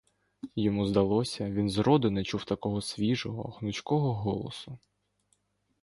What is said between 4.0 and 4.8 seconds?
голосу.